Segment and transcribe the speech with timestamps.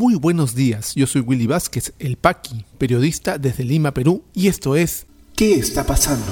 [0.00, 4.74] Muy buenos días, yo soy Willy Vázquez, el Paqui, periodista desde Lima, Perú, y esto
[4.74, 5.04] es
[5.36, 6.24] ¿Qué está pasando?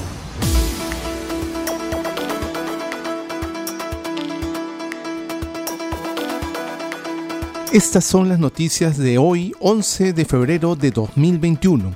[7.70, 11.94] Estas son las noticias de hoy, 11 de febrero de 2021.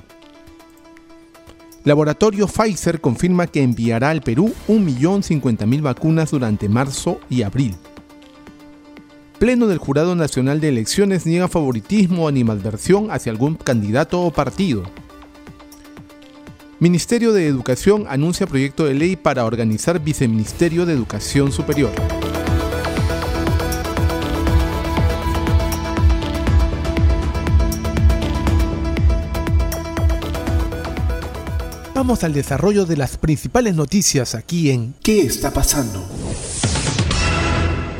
[1.85, 7.75] Laboratorio Pfizer confirma que enviará al Perú 1.050.000 vacunas durante marzo y abril.
[9.43, 14.83] Pleno del Jurado Nacional de Elecciones niega favoritismo o animadversión hacia algún candidato o partido.
[16.79, 21.91] Ministerio de Educación anuncia proyecto de ley para organizar Viceministerio de Educación Superior.
[31.93, 36.01] Vamos al desarrollo de las principales noticias aquí en ¿Qué está pasando?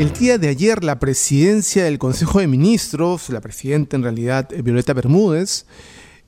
[0.03, 4.61] El día de ayer la presidencia del Consejo de Ministros, la presidenta en realidad eh,
[4.61, 5.66] Violeta Bermúdez,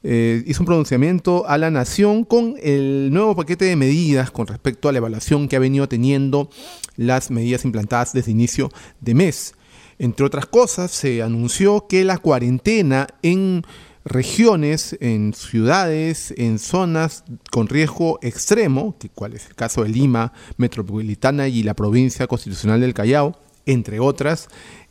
[0.02, 4.88] eh, hizo un pronunciamiento a la nación con el nuevo paquete de medidas con respecto
[4.88, 6.50] a la evaluación que ha venido teniendo
[6.95, 8.69] las medidas implantadas desde inicio
[9.02, 9.55] de mes.
[10.00, 13.63] Entre otras cosas, se anunció que la cuarentena en
[14.05, 20.31] regiones, en ciudades, en zonas con riesgo extremo, que cuál es el caso de Lima,
[20.55, 23.35] Metropolitana y la provincia constitucional del Callao,
[23.66, 24.49] entre otras,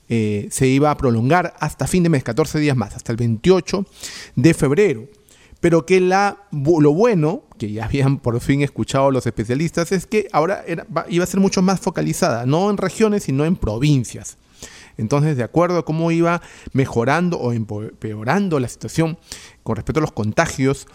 [0.08, 3.86] eh, se iba a prolongar hasta fin de mes, 14 días más, hasta el 28
[4.36, 5.08] de febrero.
[5.61, 10.28] Pero que la, lo bueno, que ya habían por fin escuchado los especialistas, es que
[10.31, 10.62] ahora
[11.08, 14.36] iba a ser mucho más focalizada, no en regiones, sino en provincias.
[14.98, 19.19] Entonces, de acuerdo a cómo iba mejorando o empeorando la situación
[19.62, 20.86] con respecto a los contagios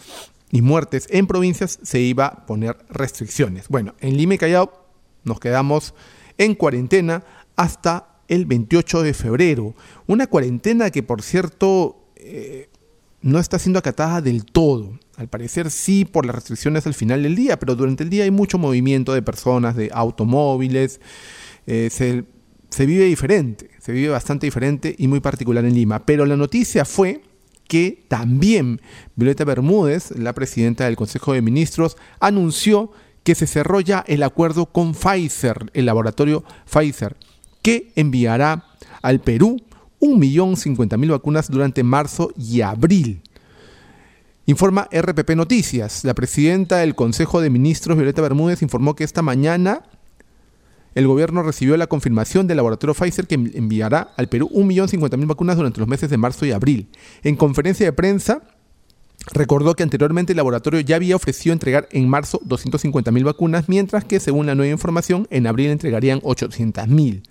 [0.52, 3.68] y muertes en provincias, se iba a poner restricciones.
[3.70, 4.72] Bueno, en Lima Callao
[5.24, 5.94] nos quedamos
[6.38, 7.24] en cuarentena
[7.60, 9.76] hasta el 28 de febrero.
[10.08, 12.70] Una cuarentena que, por cierto, eh,
[13.22, 14.98] no está siendo acatada del todo.
[15.18, 18.32] Al parecer sí por las restricciones al final del día, pero durante el día hay
[18.32, 21.02] mucho movimiento de personas, de automóviles.
[21.68, 22.24] Eh, se
[22.70, 26.06] se vive diferente, se vive bastante diferente y muy particular en Lima.
[26.06, 27.22] Pero la noticia fue
[27.68, 28.82] que también
[29.16, 32.92] Violeta Bermúdez, la presidenta del Consejo de Ministros, anunció
[33.24, 37.16] que se cerró ya el acuerdo con Pfizer, el laboratorio Pfizer,
[37.62, 38.66] que enviará
[39.02, 39.62] al Perú
[40.02, 43.22] 1.050.000 vacunas durante marzo y abril.
[44.46, 46.04] Informa RPP Noticias.
[46.04, 49.84] La presidenta del Consejo de Ministros, Violeta Bermúdez, informó que esta mañana
[50.96, 55.80] el gobierno recibió la confirmación del laboratorio Pfizer que enviará al Perú 1.050.000 vacunas durante
[55.80, 56.90] los meses de marzo y abril.
[57.24, 58.42] En conferencia de prensa,
[59.32, 64.20] Recordó que anteriormente el laboratorio ya había ofrecido entregar en marzo 250.000 vacunas, mientras que,
[64.20, 67.24] según la nueva información, en abril entregarían 800.000.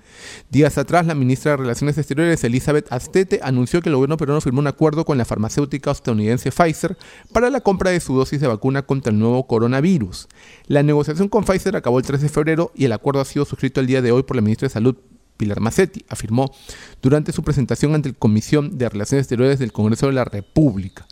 [0.50, 4.60] Días atrás, la ministra de Relaciones Exteriores, Elizabeth Astete, anunció que el gobierno peruano firmó
[4.60, 6.96] un acuerdo con la farmacéutica estadounidense Pfizer
[7.32, 10.28] para la compra de su dosis de vacuna contra el nuevo coronavirus.
[10.66, 13.80] La negociación con Pfizer acabó el 3 de febrero y el acuerdo ha sido suscrito
[13.80, 14.96] el día de hoy por la ministra de Salud,
[15.36, 16.52] Pilar Macetti, afirmó
[17.00, 21.06] durante su presentación ante la Comisión de Relaciones Exteriores del Congreso de la República.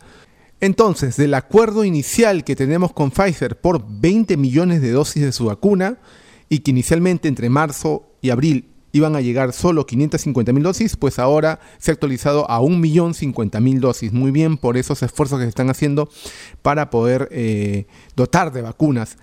[0.59, 5.45] Entonces, del acuerdo inicial que tenemos con Pfizer por 20 millones de dosis de su
[5.45, 5.97] vacuna
[6.49, 11.19] y que inicialmente entre marzo y abril iban a llegar solo 550 mil dosis, pues
[11.19, 14.13] ahora se ha actualizado a 1.050.000 dosis.
[14.13, 16.09] Muy bien por esos esfuerzos que se están haciendo
[16.61, 17.85] para poder eh,
[18.15, 19.17] dotar de vacunas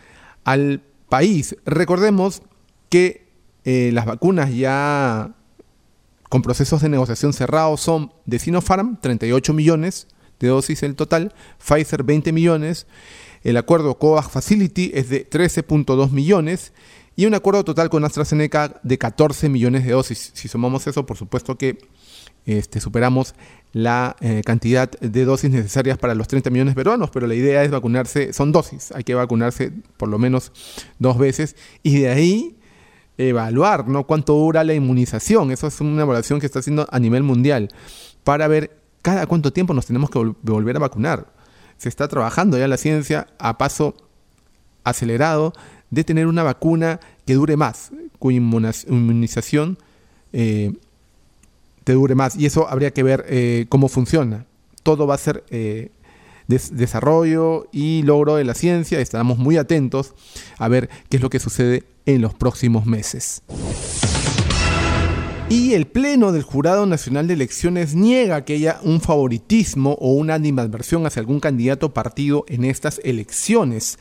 [0.45, 1.57] al país.
[1.65, 2.43] Recordemos
[2.89, 3.27] que
[3.65, 5.35] eh, las vacunas ya
[6.29, 10.09] con procesos de negociación cerrados son de Sinopharm, 38 millones,
[10.45, 12.87] de dosis el total, Pfizer 20 millones,
[13.43, 16.73] el acuerdo COVAX Facility es de 13.2 millones
[17.17, 20.33] y un acuerdo total con AstraZeneca de 14 millones de dosis.
[20.35, 21.79] Si sumamos eso, por supuesto que
[22.47, 23.35] este, superamos
[23.73, 27.71] la eh, cantidad de dosis necesarias para los 30 millones peruanos, pero la idea es
[27.71, 30.53] vacunarse, son dosis, hay que vacunarse por lo menos
[30.99, 32.57] dos veces y de ahí
[33.19, 34.07] evaluar ¿no?
[34.07, 35.51] cuánto dura la inmunización.
[35.51, 37.69] Eso es una evaluación que está haciendo a nivel mundial
[38.25, 41.27] para ver cada cuánto tiempo nos tenemos que volver a vacunar.
[41.77, 43.95] Se está trabajando ya la ciencia a paso
[44.83, 45.53] acelerado
[45.91, 49.77] de tener una vacuna que dure más, cuya inmunización
[50.33, 50.73] eh,
[51.85, 52.35] te dure más.
[52.35, 54.47] Y eso habría que ver eh, cómo funciona.
[54.83, 55.91] Todo va a ser eh,
[56.47, 59.01] desarrollo y logro de la ciencia.
[59.01, 60.15] Estamos muy atentos
[60.57, 63.43] a ver qué es lo que sucede en los próximos meses.
[65.51, 70.35] Y el Pleno del Jurado Nacional de Elecciones niega que haya un favoritismo o una
[70.35, 73.99] animadversión hacia algún candidato partido en estas elecciones.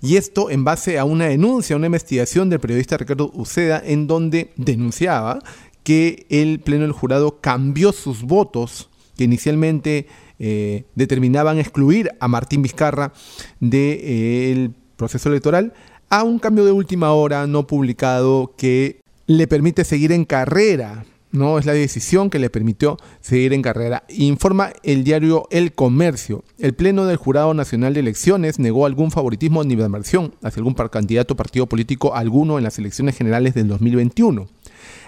[0.00, 4.52] Y esto en base a una denuncia, una investigación del periodista Ricardo Uceda, en donde
[4.56, 5.38] denunciaba
[5.84, 10.06] que el Pleno del Jurado cambió sus votos que inicialmente
[10.38, 13.12] eh, determinaban excluir a Martín Vizcarra
[13.60, 15.72] del proceso electoral,
[16.10, 21.58] a un cambio de última hora no publicado que le permite seguir en carrera no
[21.58, 24.04] es la decisión que le permitió seguir en carrera.
[24.08, 26.44] Informa el diario El Comercio.
[26.58, 31.36] El Pleno del Jurado Nacional de Elecciones negó algún favoritismo ni adversión hacia algún candidato
[31.36, 34.48] partido político alguno en las elecciones generales del 2021.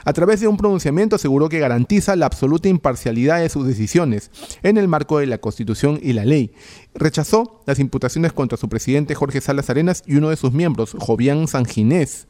[0.09, 4.31] A través de un pronunciamiento aseguró que garantiza la absoluta imparcialidad de sus decisiones
[4.63, 6.55] en el marco de la Constitución y la ley.
[6.95, 11.47] Rechazó las imputaciones contra su presidente Jorge Salas Arenas y uno de sus miembros, Jovián
[11.47, 12.27] Sanginés.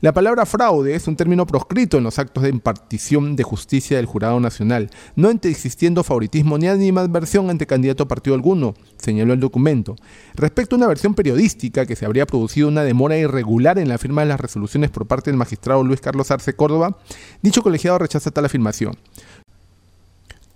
[0.00, 4.06] La palabra fraude es un término proscrito en los actos de impartición de justicia del
[4.06, 9.96] Jurado Nacional, no existiendo favoritismo ni animadversión ante candidato a partido alguno, señaló el documento.
[10.34, 14.22] Respecto a una versión periodística que se habría producido una demora irregular en la firma
[14.22, 16.96] de las resoluciones por parte del magistrado Luis Carlos Arce Córdoba,
[17.42, 18.96] dicho colegiado rechaza tal afirmación.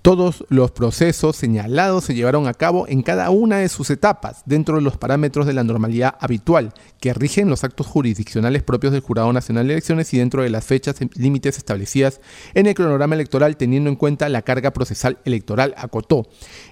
[0.03, 4.75] Todos los procesos señalados se llevaron a cabo en cada una de sus etapas, dentro
[4.75, 9.33] de los parámetros de la normalidad habitual, que rigen los actos jurisdiccionales propios del Jurado
[9.33, 12.21] Nacional de Elecciones y dentro de las fechas límites establecidas
[12.55, 16.27] en el cronograma electoral teniendo en cuenta la carga procesal electoral, acotó.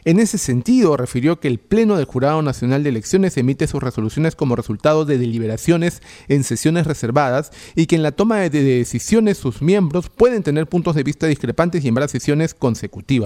[0.04, 4.34] En ese sentido, refirió que el Pleno del Jurado Nacional de Elecciones emite sus resoluciones
[4.34, 9.62] como resultado de deliberaciones en sesiones reservadas y que en la toma de decisiones sus
[9.62, 13.19] miembros pueden tener puntos de vista discrepantes y en varias sesiones consecutivas.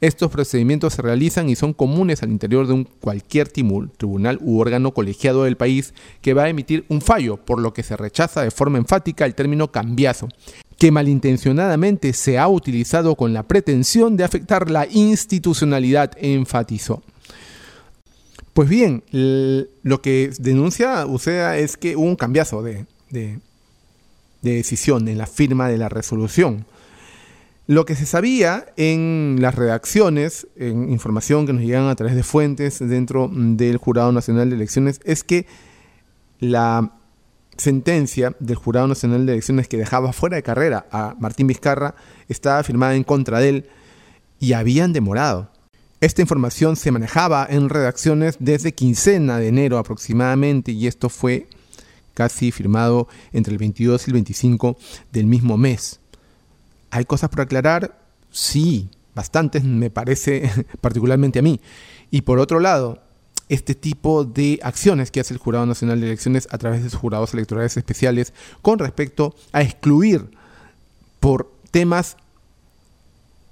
[0.00, 4.94] Estos procedimientos se realizan y son comunes al interior de un cualquier tribunal u órgano
[4.94, 5.92] colegiado del país
[6.22, 9.34] que va a emitir un fallo, por lo que se rechaza de forma enfática el
[9.34, 10.28] término cambiazo,
[10.78, 17.02] que malintencionadamente se ha utilizado con la pretensión de afectar la institucionalidad, enfatizó.
[18.54, 23.38] Pues bien, lo que denuncia UCEA es que hubo un cambiazo de, de
[24.40, 26.64] decisión en la firma de la resolución.
[27.70, 32.24] Lo que se sabía en las redacciones, en información que nos llegan a través de
[32.24, 35.46] fuentes dentro del Jurado Nacional de Elecciones, es que
[36.40, 36.98] la
[37.56, 41.94] sentencia del Jurado Nacional de Elecciones que dejaba fuera de carrera a Martín Vizcarra
[42.26, 43.68] estaba firmada en contra de él
[44.40, 45.52] y habían demorado.
[46.00, 51.46] Esta información se manejaba en redacciones desde quincena de enero aproximadamente y esto fue
[52.14, 54.76] casi firmado entre el 22 y el 25
[55.12, 55.99] del mismo mes.
[56.90, 57.98] ¿Hay cosas por aclarar?
[58.30, 60.50] Sí, bastantes me parece
[60.80, 61.60] particularmente a mí.
[62.10, 63.02] Y por otro lado,
[63.48, 67.00] este tipo de acciones que hace el Jurado Nacional de Elecciones a través de sus
[67.00, 68.32] jurados electorales especiales
[68.62, 70.30] con respecto a excluir
[71.18, 72.16] por temas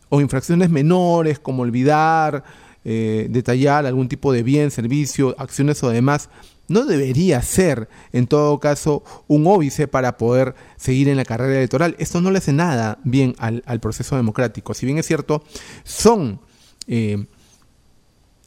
[0.08, 2.44] o infracciones menores como olvidar,
[2.84, 6.30] eh, detallar algún tipo de bien, servicio, acciones o demás,
[6.68, 11.96] no debería ser, en todo caso, un óbice para poder seguir en la carrera electoral.
[11.98, 14.74] Esto no le hace nada bien al, proceso democrático.
[14.74, 15.42] Si bien es cierto,
[15.82, 16.40] son
[16.86, 17.26] eh,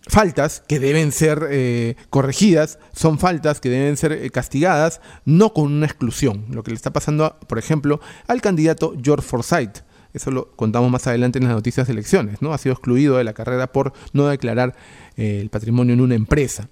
[0.07, 5.71] faltas que deben ser eh, corregidas, son faltas que deben ser eh, castigadas, no con
[5.71, 6.45] una exclusión.
[6.49, 9.83] Lo que le está pasando, por ejemplo, al candidato George Forsyth.
[10.13, 12.53] Eso lo contamos más adelante en las noticias de elecciones, ¿no?
[12.53, 14.75] Ha sido excluido de la carrera por no declarar
[15.15, 16.67] el patrimonio en una empresa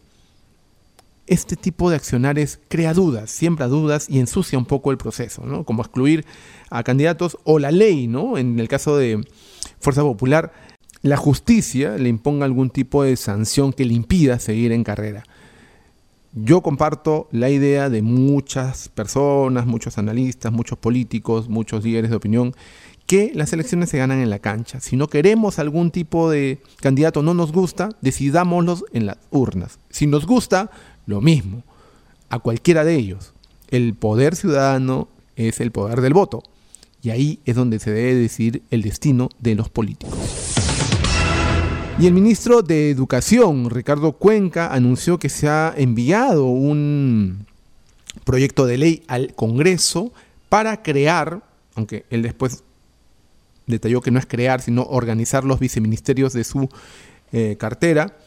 [1.30, 5.64] este tipo de accionares crea dudas, siembra dudas y ensucia un poco el proceso, ¿no?
[5.64, 6.26] Como excluir
[6.70, 8.38] a candidatos o la ley, ¿no?
[8.38, 9.24] En el caso de
[9.80, 10.52] Fuerza Popular,
[11.02, 15.24] la justicia le imponga algún tipo de sanción que le impida seguir en carrera.
[16.34, 22.56] Yo comparto la idea de muchas personas, muchos analistas, muchos políticos, muchos líderes de opinión,
[23.06, 24.80] que las elecciones se ganan en la cancha.
[24.80, 29.80] Si no queremos algún tipo de candidato, no nos gusta, decidámoslos en las urnas.
[29.90, 30.70] Si nos gusta,
[31.10, 31.64] lo mismo,
[32.30, 33.34] a cualquiera de ellos.
[33.70, 36.44] El poder ciudadano es el poder del voto.
[37.02, 40.18] Y ahí es donde se debe decidir el destino de los políticos.
[41.98, 47.46] Y el ministro de Educación, Ricardo Cuenca, anunció que se ha enviado un
[48.24, 50.12] proyecto de ley al Congreso
[50.48, 51.42] para crear,
[51.76, 52.64] aunque él después
[53.66, 56.70] detalló que no es crear, sino organizar los viceministerios de su
[57.32, 58.18] eh, cartera,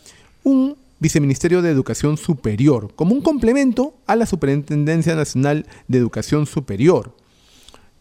[0.44, 7.16] un Viceministerio de Educación Superior, como un complemento a la Superintendencia Nacional de Educación Superior.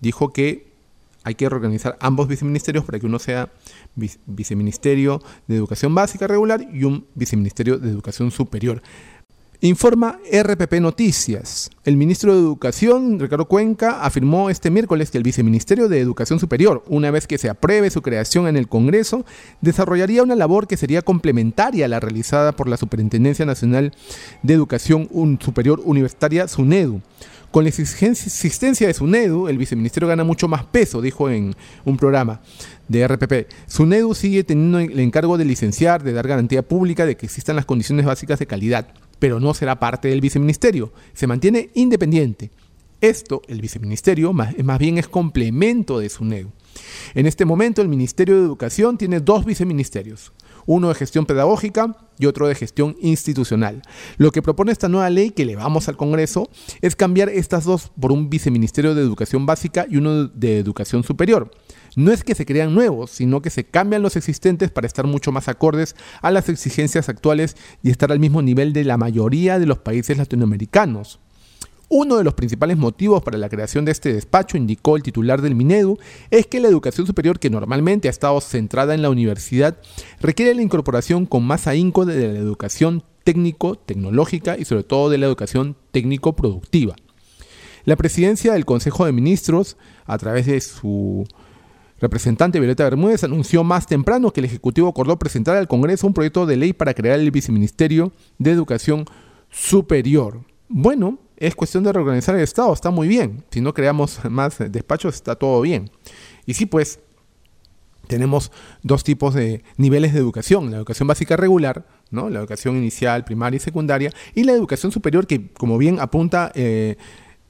[0.02, 0.72] Dijo que
[1.24, 3.52] hay que reorganizar ambos viceministerios para que uno sea
[4.28, 8.84] viceministerio de Educación Básica Regular y un viceministerio de Educación Superior.
[9.64, 11.70] Informa RPP Noticias.
[11.84, 16.84] El ministro de Educación, Ricardo Cuenca, afirmó este miércoles que el Viceministerio de Educación Superior,
[16.88, 19.24] una vez que se apruebe su creación en el Congreso,
[19.62, 23.94] desarrollaría una labor que sería complementaria a la realizada por la Superintendencia Nacional
[24.42, 25.08] de Educación
[25.40, 27.00] Superior Universitaria, SUNEDU
[27.52, 32.42] Con la existencia de SUNEDU, el viceministerio gana mucho más peso, dijo en un programa
[32.88, 33.48] de RPP.
[33.68, 37.66] SUNEDU sigue teniendo el encargo de licenciar, de dar garantía pública de que existan las
[37.66, 38.88] condiciones básicas de calidad,
[39.22, 40.92] pero no será parte del viceministerio.
[41.14, 42.50] Se mantiene independiente.
[43.02, 46.50] Esto, el viceministerio, más, más bien es complemento de SUNEDU.
[47.14, 50.32] En este momento, el Ministerio de Educación tiene dos viceministerios,
[50.66, 53.84] uno de gestión pedagógica y otro de gestión institucional.
[54.18, 56.50] Lo que propone esta nueva ley que le vamos al Congreso
[56.82, 61.52] es cambiar estas dos por un viceministerio de educación básica y uno de educación superior.
[61.96, 65.32] No es que se crean nuevos, sino que se cambian los existentes para estar mucho
[65.32, 69.66] más acordes a las exigencias actuales y estar al mismo nivel de la mayoría de
[69.66, 71.20] los países latinoamericanos.
[71.90, 75.56] Uno de los principales motivos para la creación de este despacho, indicó el titular del
[75.56, 79.78] Minedu, es que la educación superior, que normalmente ha estado centrada en la universidad,
[80.22, 85.18] requiere la incorporación con más ahínco de la educación técnico, tecnológica y sobre todo de
[85.18, 86.96] la educación técnico-productiva.
[87.84, 91.28] La presidencia del Consejo de Ministros, a través de su
[92.02, 96.46] representante Violeta Bermúdez, anunció más temprano que el Ejecutivo acordó presentar al Congreso un proyecto
[96.46, 99.06] de ley para crear el Viceministerio de Educación
[99.50, 100.44] Superior.
[100.68, 103.44] Bueno, es cuestión de reorganizar el Estado, está muy bien.
[103.52, 105.92] Si no creamos más despachos, está todo bien.
[106.46, 107.00] Y sí, pues,
[108.08, 112.30] tenemos dos tipos de niveles de educación, la educación básica regular, ¿no?
[112.30, 116.98] la educación inicial, primaria y secundaria, y la educación superior, que como bien apunta eh,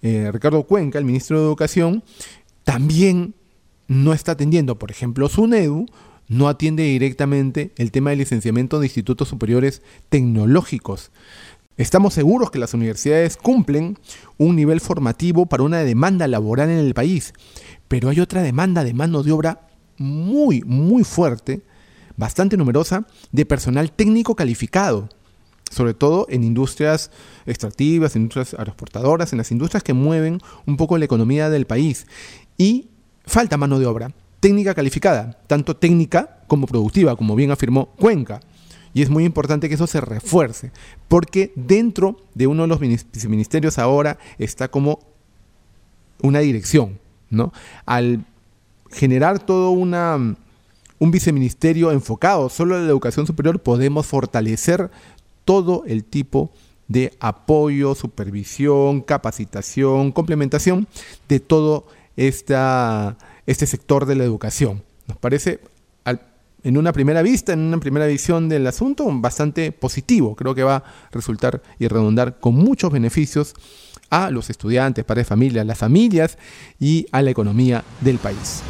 [0.01, 2.03] eh, Ricardo Cuenca, el ministro de Educación,
[2.63, 3.33] también
[3.91, 5.85] no está atendiendo, por ejemplo, SUNEDU,
[6.29, 11.11] no atiende directamente el tema del licenciamiento de institutos superiores tecnológicos.
[11.75, 13.99] Estamos seguros que las universidades cumplen
[14.37, 17.33] un nivel formativo para una demanda laboral en el país,
[17.89, 19.67] pero hay otra demanda de mano de obra
[19.97, 21.61] muy, muy fuerte,
[22.15, 25.09] bastante numerosa, de personal técnico calificado,
[25.69, 27.11] sobre todo en industrias
[27.45, 32.07] extractivas, industrias aeroportadoras, en las industrias que mueven un poco la economía del país.
[32.57, 32.90] Y
[33.25, 38.41] falta mano de obra, técnica calificada, tanto técnica como productiva, como bien afirmó Cuenca.
[38.93, 40.71] Y es muy importante que eso se refuerce,
[41.07, 44.99] porque dentro de uno de los ministerios ahora está como
[46.21, 46.99] una dirección,
[47.29, 47.53] ¿no?
[47.85, 48.25] Al
[48.91, 50.35] generar todo una,
[50.99, 54.91] un viceministerio enfocado solo en la educación superior, podemos fortalecer
[55.45, 56.51] todo el tipo
[56.87, 60.87] de apoyo, supervisión, capacitación, complementación
[61.29, 64.83] de todo este sector de la educación.
[65.07, 65.59] Nos parece
[66.63, 70.35] en una primera vista, en una primera visión del asunto, bastante positivo.
[70.35, 73.55] Creo que va a resultar y redundar con muchos beneficios
[74.09, 76.37] a los estudiantes, padres de familia, las familias
[76.79, 78.61] y a la economía del país.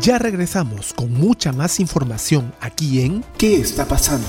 [0.00, 4.28] Ya regresamos con mucha más información aquí en ¿Qué está pasando?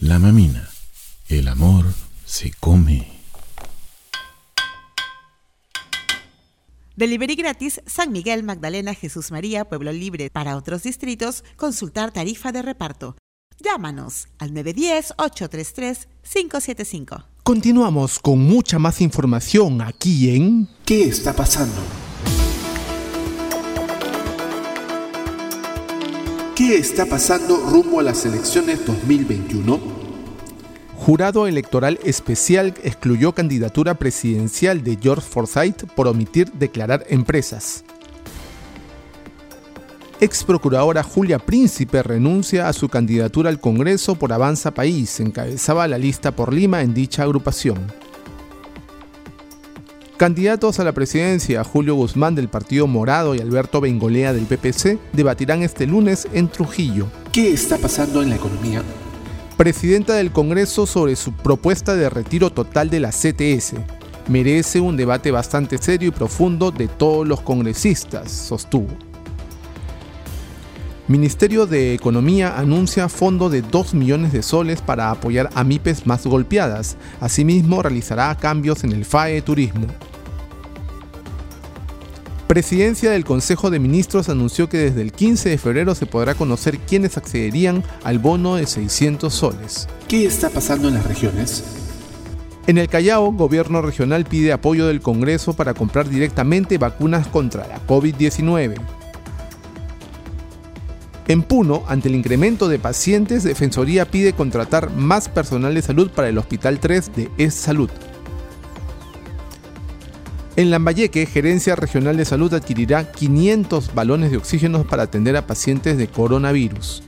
[0.00, 0.68] La mamina,
[1.28, 1.86] el amor
[2.24, 3.06] se come.
[6.96, 10.30] Delivery gratis San Miguel, Magdalena, Jesús María, Pueblo Libre.
[10.30, 13.14] Para otros distritos, consultar tarifa de reparto.
[13.60, 17.26] Llámanos al 910-833-575.
[17.44, 21.80] Continuamos con mucha más información aquí en ¿Qué está pasando?
[26.56, 29.80] ¿Qué está pasando rumbo a las elecciones 2021?
[30.96, 37.84] Jurado Electoral Especial excluyó candidatura presidencial de George Forsyth por omitir declarar empresas.
[40.20, 45.98] Ex procuradora Julia Príncipe renuncia a su candidatura al Congreso por Avanza País, encabezaba la
[45.98, 48.03] lista por Lima en dicha agrupación.
[50.16, 55.62] Candidatos a la presidencia, Julio Guzmán del Partido Morado y Alberto Bengolea del PPC, debatirán
[55.62, 57.08] este lunes en Trujillo.
[57.32, 58.82] ¿Qué está pasando en la economía?
[59.56, 63.74] presidenta del Congreso sobre su propuesta de retiro total de la CTS.
[64.28, 68.88] Merece un debate bastante serio y profundo de todos los congresistas, sostuvo.
[71.06, 76.26] Ministerio de Economía anuncia fondo de 2 millones de soles para apoyar a MIPES más
[76.26, 76.96] golpeadas.
[77.20, 79.86] Asimismo, realizará cambios en el FAE Turismo.
[82.46, 86.78] Presidencia del Consejo de Ministros anunció que desde el 15 de febrero se podrá conocer
[86.78, 89.88] quiénes accederían al bono de 600 soles.
[90.08, 91.64] ¿Qué está pasando en las regiones?
[92.66, 97.86] En el Callao, gobierno regional pide apoyo del Congreso para comprar directamente vacunas contra la
[97.86, 99.03] COVID-19.
[101.26, 106.28] En Puno, ante el incremento de pacientes, Defensoría pide contratar más personal de salud para
[106.28, 107.88] el Hospital 3 de Es Salud.
[110.56, 115.96] En Lambayeque, Gerencia Regional de Salud adquirirá 500 balones de oxígeno para atender a pacientes
[115.96, 117.02] de coronavirus.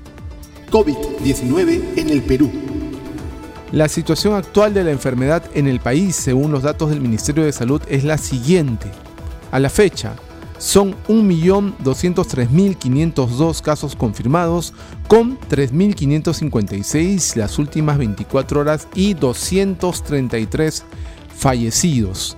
[0.71, 2.51] COVID-19 en el Perú.
[3.71, 7.53] La situación actual de la enfermedad en el país, según los datos del Ministerio de
[7.53, 8.91] Salud, es la siguiente.
[9.53, 10.17] A la fecha,
[10.59, 14.75] son 1.203.502 casos confirmados,
[15.09, 20.85] con 3.556 las últimas 24 horas y 233
[21.37, 22.37] fallecidos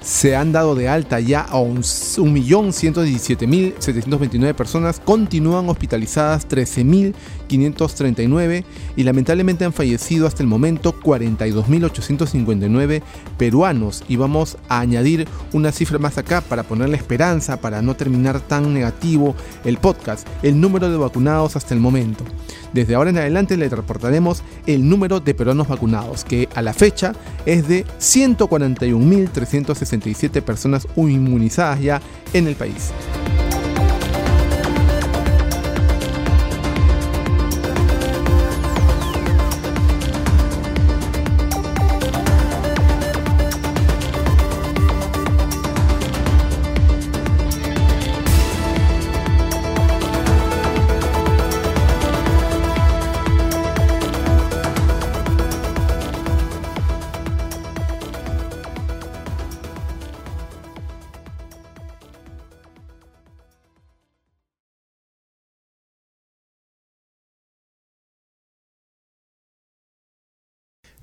[0.00, 8.64] se han dado de alta ya a 1.117.729 personas, continúan hospitalizadas 13.539
[8.96, 13.02] y lamentablemente han fallecido hasta el momento 42.859
[13.36, 14.02] peruanos.
[14.08, 18.72] Y vamos a añadir una cifra más acá para ponerle esperanza, para no terminar tan
[18.72, 22.24] negativo el podcast, el número de vacunados hasta el momento.
[22.72, 27.12] Desde ahora en adelante le reportaremos el número de peruanos vacunados, que a la fecha
[27.44, 27.84] es de
[29.90, 32.00] 141.367 personas inmunizadas ya
[32.32, 32.92] en el país.